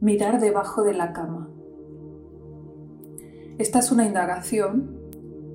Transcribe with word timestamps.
Mirar 0.00 0.40
debajo 0.40 0.84
de 0.84 0.94
la 0.94 1.12
cama. 1.12 1.50
Esta 3.58 3.80
es 3.80 3.90
una 3.90 4.06
indagación 4.06 4.96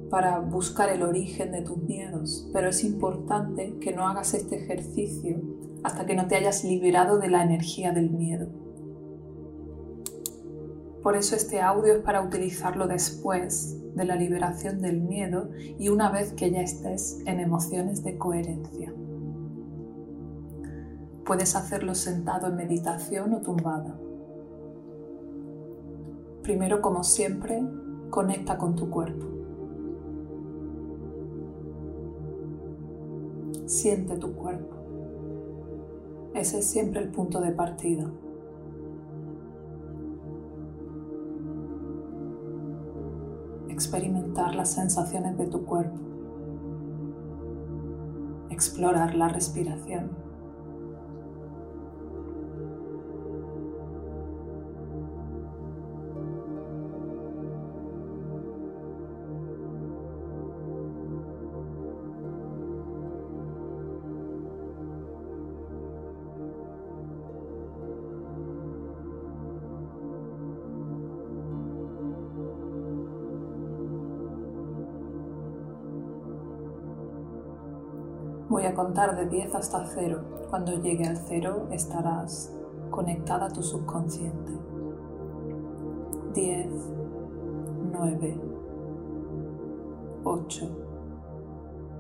para 0.10 0.40
buscar 0.40 0.90
el 0.90 1.02
origen 1.02 1.54
de 1.54 1.62
tus 1.62 1.78
miedos, 1.78 2.50
pero 2.52 2.68
es 2.68 2.84
importante 2.84 3.78
que 3.80 3.94
no 3.94 4.06
hagas 4.06 4.34
este 4.34 4.62
ejercicio 4.62 5.40
hasta 5.82 6.06
que 6.06 6.14
no 6.14 6.28
te 6.28 6.36
hayas 6.36 6.66
liberado 6.66 7.20
de 7.20 7.30
la 7.30 7.42
energía 7.42 7.94
del 7.94 8.10
miedo. 8.10 8.50
Por 11.02 11.16
eso 11.16 11.38
este 11.38 11.62
audio 11.62 11.94
es 11.94 12.00
para 12.02 12.22
utilizarlo 12.22 12.88
después 12.88 13.80
de 13.96 14.04
la 14.04 14.18
liberación 14.18 14.82
del 14.82 15.00
miedo 15.00 15.52
y 15.80 15.88
una 15.88 16.12
vez 16.12 16.34
que 16.34 16.52
ya 16.52 16.60
estés 16.60 17.22
en 17.26 17.40
emociones 17.40 18.04
de 18.04 18.18
coherencia. 18.18 18.94
Puedes 21.26 21.56
hacerlo 21.56 21.96
sentado 21.96 22.48
en 22.48 22.58
meditación 22.58 23.34
o 23.36 23.42
tumbada. 23.42 23.98
Primero, 26.44 26.82
como 26.82 27.06
siempre, 27.06 27.64
conecta 28.10 28.58
con 28.58 28.76
tu 28.76 28.90
cuerpo. 28.90 29.26
Siente 33.66 34.18
tu 34.18 34.34
cuerpo. 34.34 34.76
Ese 36.34 36.60
es 36.60 36.66
siempre 36.66 37.02
el 37.02 37.10
punto 37.10 37.40
de 37.40 37.54
partida. 37.54 38.12
Experimentar 43.70 44.54
las 44.54 44.72
sensaciones 44.74 45.38
de 45.38 45.46
tu 45.46 45.64
cuerpo. 45.64 45.98
Explorar 48.50 49.16
la 49.16 49.30
respiración. 49.30 50.23
Voy 78.64 78.72
a 78.72 78.76
contar 78.76 79.14
de 79.18 79.26
10 79.26 79.56
hasta 79.56 79.86
0. 79.86 80.22
Cuando 80.50 80.82
llegue 80.82 81.06
al 81.06 81.18
0 81.18 81.68
estarás 81.72 82.50
conectada 82.92 83.48
a 83.48 83.50
tu 83.50 83.62
subconsciente. 83.62 84.54
10, 86.34 86.70
9, 87.92 88.42
8, 90.24 90.70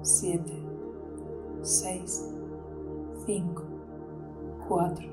7, 0.04 0.64
6, 1.64 2.34
5, 3.26 3.64
4, 4.70 5.08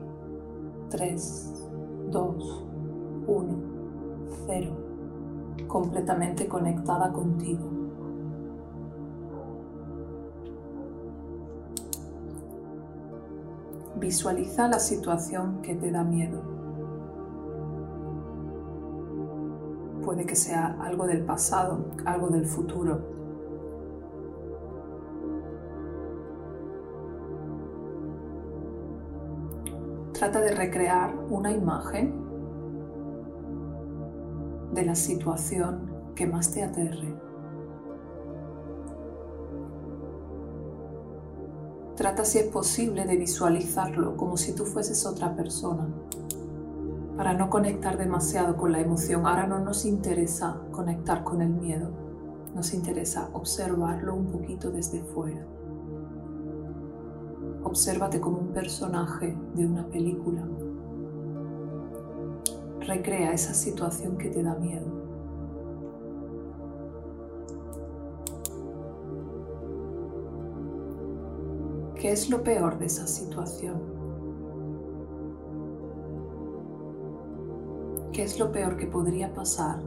3, 0.89 1.69
2, 2.13 2.65
1, 3.27 3.49
0. 4.47 4.71
Completamente 5.67 6.47
conectada 6.47 7.13
contigo. 7.13 7.80
Visualiza 14.01 14.67
la 14.67 14.79
situación 14.79 15.61
que 15.61 15.75
te 15.75 15.91
da 15.91 16.03
miedo. 16.03 16.41
Puede 20.03 20.25
que 20.25 20.35
sea 20.35 20.79
algo 20.81 21.07
del 21.07 21.23
pasado, 21.23 21.85
algo 22.07 22.29
del 22.29 22.47
futuro. 22.47 22.99
Trata 30.15 30.41
de 30.41 30.55
recrear 30.55 31.15
una 31.29 31.53
imagen 31.53 32.15
de 34.73 34.85
la 34.87 34.95
situación 34.95 35.91
que 36.15 36.27
más 36.27 36.53
te 36.53 36.63
aterre. 36.63 37.30
Trata 42.01 42.25
si 42.25 42.39
es 42.39 42.47
posible 42.47 43.05
de 43.05 43.19
visualizarlo 43.19 44.17
como 44.17 44.39
si 44.39 44.55
tú 44.55 44.65
fueses 44.65 45.05
otra 45.05 45.37
persona, 45.37 45.87
para 47.15 47.35
no 47.35 47.51
conectar 47.51 47.99
demasiado 47.99 48.57
con 48.57 48.73
la 48.73 48.81
emoción. 48.81 49.27
Ahora 49.27 49.47
no 49.47 49.59
nos 49.59 49.85
interesa 49.85 50.63
conectar 50.73 51.25
con 51.25 51.43
el 51.43 51.51
miedo, 51.51 51.91
nos 52.55 52.73
interesa 52.73 53.29
observarlo 53.35 54.15
un 54.15 54.29
poquito 54.31 54.71
desde 54.71 55.03
fuera. 55.03 55.45
Obsérvate 57.65 58.19
como 58.19 58.39
un 58.39 58.55
personaje 58.55 59.37
de 59.55 59.67
una 59.67 59.87
película. 59.87 60.49
Recrea 62.81 63.35
esa 63.35 63.53
situación 63.53 64.17
que 64.17 64.31
te 64.31 64.43
da 64.43 64.55
miedo. 64.55 65.00
¿Qué 72.01 72.11
es 72.13 72.31
lo 72.31 72.43
peor 72.43 72.79
de 72.79 72.87
esa 72.87 73.07
situación? 73.07 73.79
¿Qué 78.11 78.23
es 78.23 78.39
lo 78.39 78.51
peor 78.51 78.79
que 78.79 78.87
podría 78.87 79.35
pasar 79.35 79.83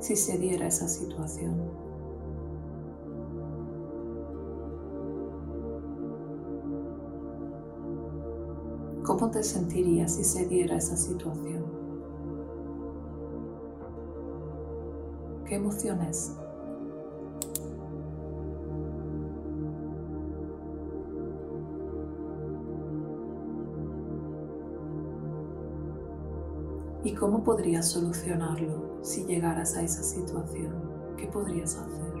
si 0.00 0.16
se 0.16 0.36
diera 0.36 0.66
esa 0.66 0.88
situación? 0.88 1.54
¿Cómo 9.04 9.30
te 9.30 9.44
sentirías 9.44 10.16
si 10.16 10.24
se 10.24 10.44
diera 10.44 10.76
esa 10.76 10.96
situación? 10.96 11.62
¿Qué 15.44 15.54
emociones 15.54 16.36
¿Y 27.08 27.14
cómo 27.14 27.42
podrías 27.42 27.88
solucionarlo 27.88 28.98
si 29.00 29.24
llegaras 29.24 29.74
a 29.78 29.82
esa 29.82 30.02
situación? 30.02 30.74
¿Qué 31.16 31.26
podrías 31.26 31.74
hacer? 31.74 32.12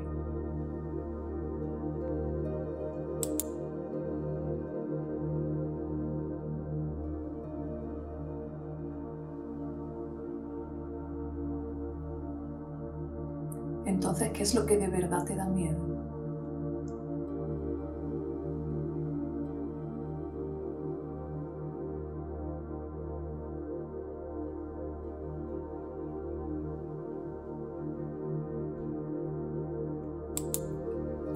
Entonces, 13.84 14.30
¿qué 14.30 14.42
es 14.42 14.54
lo 14.54 14.64
que 14.64 14.78
de 14.78 14.88
verdad 14.88 15.22
te 15.26 15.36
da 15.36 15.44
miedo? 15.44 15.87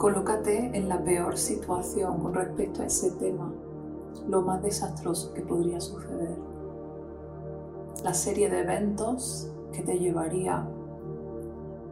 Colócate 0.03 0.77
en 0.77 0.89
la 0.89 1.01
peor 1.05 1.39
situación 1.39 2.19
con 2.19 2.35
respecto 2.35 2.83
a 2.83 2.87
ese 2.87 3.13
tema, 3.13 3.53
lo 4.29 4.43
más 4.43 4.61
desastroso 4.61 5.33
que 5.33 5.43
podría 5.43 5.81
suceder. 5.81 6.37
La 8.03 8.13
serie 8.13 8.51
de 8.51 8.63
eventos 8.63 9.49
que 9.73 9.81
te 9.83 10.01
llevaría 10.01 10.67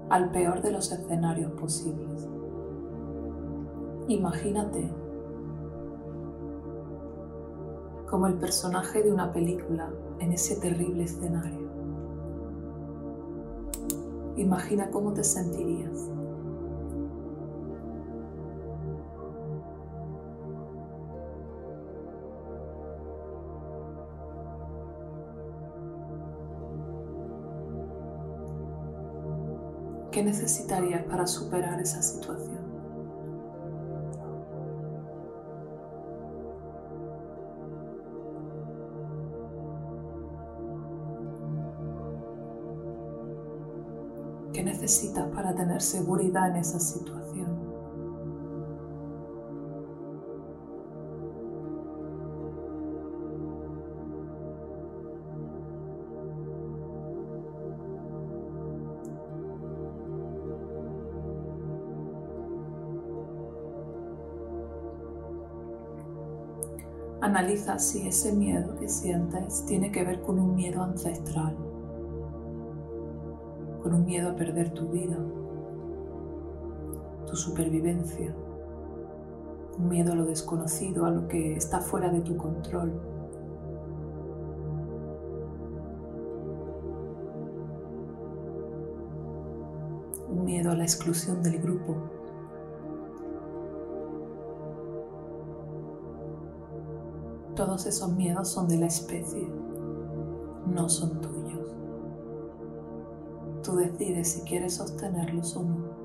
al 0.08 0.32
peor 0.32 0.60
de 0.60 0.72
los 0.72 0.90
escenarios 0.90 1.52
posibles. 1.52 2.26
Imagínate 4.08 4.90
como 8.08 8.26
el 8.26 8.34
personaje 8.34 9.04
de 9.04 9.12
una 9.12 9.32
película 9.32 9.88
en 10.18 10.32
ese 10.32 10.56
terrible 10.56 11.04
escenario. 11.04 11.70
Imagina 14.34 14.90
cómo 14.90 15.12
te 15.12 15.22
sentirías. 15.22 16.10
¿Qué 30.20 30.26
necesitarías 30.26 31.02
para 31.04 31.26
superar 31.26 31.80
esa 31.80 32.02
situación? 32.02 32.58
¿Qué 44.52 44.62
necesitas 44.62 45.26
para 45.28 45.54
tener 45.54 45.80
seguridad 45.80 46.50
en 46.50 46.56
esa 46.56 46.78
situación? 46.78 47.59
Analiza 67.22 67.78
si 67.78 68.08
ese 68.08 68.32
miedo 68.32 68.74
que 68.76 68.88
sientes 68.88 69.66
tiene 69.66 69.92
que 69.92 70.04
ver 70.04 70.22
con 70.22 70.38
un 70.38 70.54
miedo 70.54 70.82
ancestral, 70.82 71.54
con 73.82 73.92
un 73.92 74.06
miedo 74.06 74.30
a 74.30 74.36
perder 74.36 74.70
tu 74.70 74.88
vida, 74.88 75.18
tu 77.26 77.36
supervivencia, 77.36 78.34
un 79.78 79.88
miedo 79.90 80.12
a 80.12 80.14
lo 80.16 80.24
desconocido, 80.24 81.04
a 81.04 81.10
lo 81.10 81.28
que 81.28 81.56
está 81.56 81.80
fuera 81.80 82.08
de 82.08 82.22
tu 82.22 82.38
control. 82.38 82.90
Un 90.30 90.44
miedo 90.46 90.70
a 90.70 90.74
la 90.74 90.84
exclusión 90.84 91.42
del 91.42 91.60
grupo, 91.60 91.96
Todos 97.54 97.86
esos 97.86 98.12
miedos 98.12 98.48
son 98.48 98.68
de 98.68 98.78
la 98.78 98.86
especie, 98.86 99.48
no 100.66 100.88
son 100.88 101.20
tuyos. 101.20 101.68
Tú 103.62 103.76
decides 103.76 104.28
si 104.28 104.40
quieres 104.42 104.74
sostenerlos 104.74 105.56
o 105.56 105.64
no. 105.64 106.00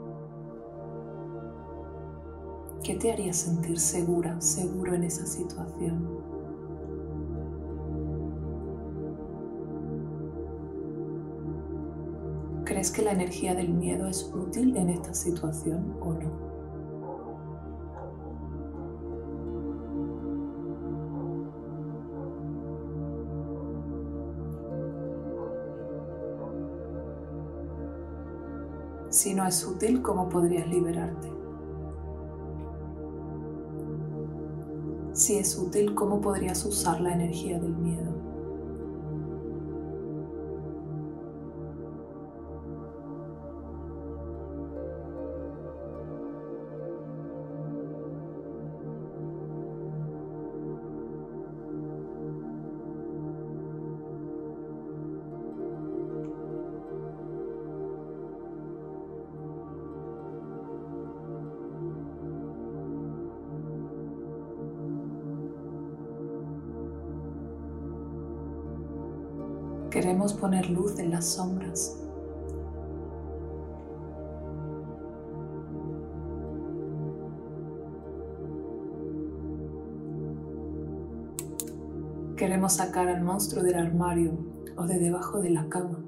¿Qué 2.84 2.96
te 2.96 3.12
haría 3.12 3.34
sentir 3.34 3.80
segura, 3.80 4.40
seguro 4.42 4.94
en 4.94 5.04
esa 5.04 5.26
situación? 5.26 6.08
¿Crees 12.66 12.92
que 12.92 13.04
la 13.04 13.12
energía 13.12 13.56
del 13.56 13.70
miedo 13.70 14.08
es 14.08 14.32
útil 14.34 14.76
en 14.76 14.90
esta 14.90 15.14
situación 15.14 15.96
o 16.02 16.14
no? 16.14 16.65
Si 29.26 29.34
no 29.34 29.48
es 29.48 29.66
útil, 29.66 30.04
¿cómo 30.04 30.30
podrías 30.30 30.68
liberarte? 30.68 31.34
Si 35.14 35.38
es 35.38 35.58
útil, 35.58 35.96
¿cómo 35.96 36.22
podrías 36.22 36.64
usar 36.64 37.02
la 37.02 37.14
energía 37.14 37.58
del 37.58 37.76
miedo? 37.76 38.15
Queremos 70.06 70.34
poner 70.34 70.70
luz 70.70 71.00
en 71.00 71.10
las 71.10 71.26
sombras. 71.26 72.00
Queremos 82.38 82.74
sacar 82.74 83.08
al 83.08 83.24
monstruo 83.24 83.64
del 83.64 83.80
armario 83.80 84.34
o 84.78 84.86
de 84.86 85.00
debajo 85.00 85.42
de 85.42 85.50
la 85.50 85.68
cama. 85.70 86.06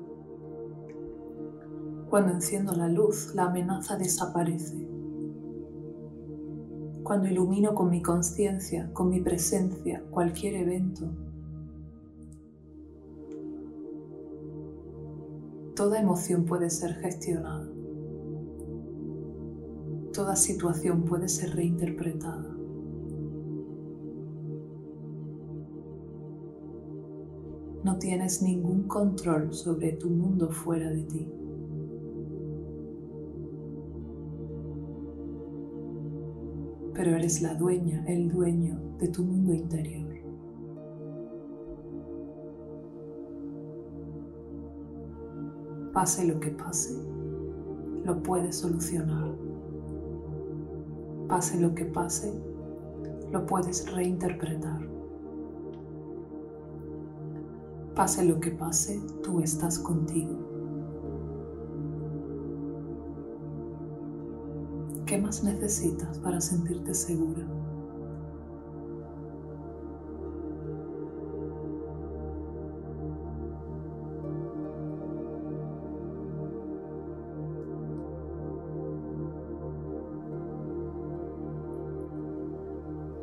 Cuando 2.07 2.33
enciendo 2.33 2.73
la 2.73 2.89
luz, 2.89 3.33
la 3.33 3.45
amenaza 3.45 3.97
desaparece. 3.97 4.87
Cuando 7.01 7.29
ilumino 7.29 7.73
con 7.73 7.89
mi 7.89 8.03
conciencia, 8.03 8.93
con 8.93 9.09
mi 9.09 9.21
presencia, 9.21 10.03
cualquier 10.11 10.53
evento, 10.53 11.09
Toda 15.77 15.99
emoción 15.99 16.43
puede 16.43 16.71
ser 16.71 16.95
gestionada. 16.95 17.69
Toda 20.11 20.35
situación 20.35 21.03
puede 21.05 21.29
ser 21.29 21.55
reinterpretada. 21.55 22.51
No 27.83 27.99
tienes 27.99 28.41
ningún 28.41 28.87
control 28.87 29.53
sobre 29.53 29.91
tu 29.91 30.09
mundo 30.09 30.49
fuera 30.49 30.89
de 30.89 31.03
ti. 31.03 31.31
Pero 36.95 37.15
eres 37.15 37.43
la 37.43 37.53
dueña, 37.53 38.03
el 38.07 38.29
dueño 38.29 38.79
de 38.97 39.09
tu 39.09 39.23
mundo 39.23 39.53
interior. 39.53 40.06
Pase 45.97 46.25
lo 46.25 46.39
que 46.39 46.51
pase, 46.51 46.95
lo 48.05 48.21
puedes 48.21 48.57
solucionar. 48.57 49.35
Pase 51.27 51.59
lo 51.59 51.73
que 51.73 51.85
pase, 51.85 52.39
lo 53.31 53.43
puedes 53.47 53.91
reinterpretar. 53.91 54.87
Pase 57.95 58.23
lo 58.25 58.39
que 58.39 58.51
pase, 58.51 59.01
tú 59.23 59.39
estás 59.39 59.79
contigo. 59.79 60.37
¿Qué 65.07 65.17
más 65.17 65.43
necesitas 65.43 66.19
para 66.19 66.39
sentirte 66.39 66.93
segura? 66.93 67.43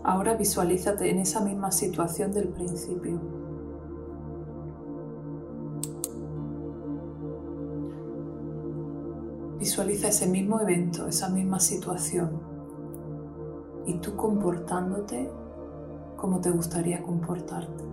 Ahora 0.05 0.35
visualízate 0.35 1.09
en 1.09 1.19
esa 1.19 1.41
misma 1.41 1.73
situación 1.73 2.31
del 2.31 2.49
principio. 2.49 3.19
Visualiza 9.59 10.09
ese 10.09 10.27
mismo 10.27 10.61
evento, 10.61 11.07
esa 11.07 11.31
misma 11.31 11.59
situación 11.59 12.39
y 13.87 13.95
tú 13.95 14.15
comportándote 14.15 15.31
como 16.19 16.39
te 16.43 16.51
gustaría 16.51 17.03
comportarte, 17.03 17.85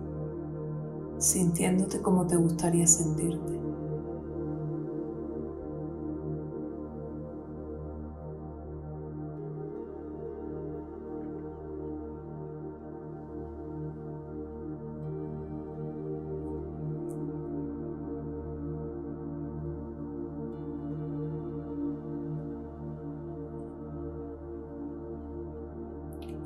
sintiéndote 1.16 2.02
como 2.02 2.26
te 2.26 2.36
gustaría 2.36 2.86
sentirte. 2.86 3.61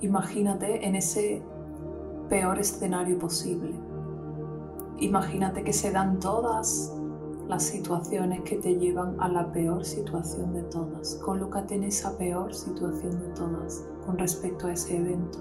Imagínate 0.07 0.87
en 0.87 0.95
ese 0.95 1.43
peor 2.29 2.61
escenario 2.61 3.19
posible. 3.19 3.75
Imagínate 4.99 5.65
que 5.65 5.73
se 5.73 5.91
dan 5.91 6.21
todas 6.21 6.95
las 7.49 7.65
situaciones 7.65 8.43
que 8.43 8.57
te 8.57 8.77
llevan 8.77 9.17
a 9.21 9.29
la 9.29 9.51
peor 9.51 9.85
situación 9.85 10.55
de 10.55 10.63
todas. 10.63 11.17
Colócate 11.17 11.75
en 11.75 11.83
esa 11.83 12.17
peor 12.17 12.55
situación 12.55 13.19
de 13.19 13.29
todas 13.35 13.85
con 14.07 14.17
respecto 14.17 14.69
a 14.69 14.75
ese 14.75 14.97
evento. 14.97 15.39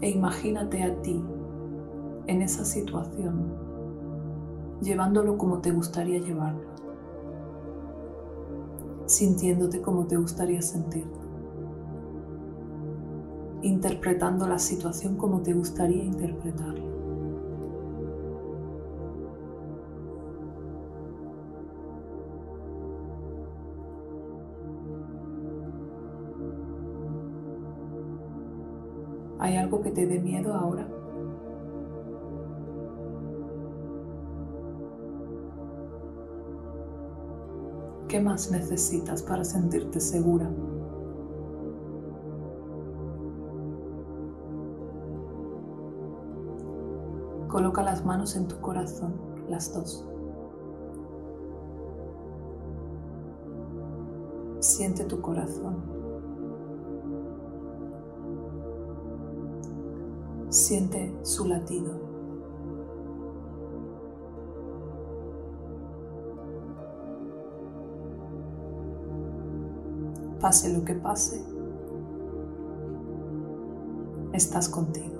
E 0.00 0.08
imagínate 0.08 0.82
a 0.82 0.94
ti 1.02 1.22
en 2.26 2.40
esa 2.40 2.64
situación 2.64 3.52
llevándolo 4.80 5.36
como 5.36 5.58
te 5.58 5.72
gustaría 5.72 6.20
llevarlo, 6.20 6.68
sintiéndote 9.04 9.82
como 9.82 10.06
te 10.06 10.16
gustaría 10.16 10.62
sentirte, 10.62 11.23
interpretando 13.64 14.46
la 14.46 14.58
situación 14.58 15.16
como 15.16 15.40
te 15.40 15.54
gustaría 15.54 16.04
interpretarla. 16.04 16.84
¿Hay 29.38 29.56
algo 29.56 29.80
que 29.80 29.90
te 29.90 30.06
dé 30.06 30.20
miedo 30.20 30.54
ahora? 30.54 30.86
¿Qué 38.08 38.20
más 38.20 38.50
necesitas 38.50 39.22
para 39.22 39.44
sentirte 39.44 40.00
segura? 40.00 40.50
Coloca 47.54 47.84
las 47.84 48.04
manos 48.04 48.34
en 48.34 48.48
tu 48.48 48.60
corazón, 48.60 49.12
las 49.48 49.72
dos. 49.72 50.04
Siente 54.58 55.04
tu 55.04 55.20
corazón. 55.20 55.76
Siente 60.48 61.16
su 61.22 61.46
latido. 61.46 61.92
Pase 70.40 70.76
lo 70.76 70.84
que 70.84 70.94
pase, 70.94 71.40
estás 74.32 74.68
contigo. 74.68 75.13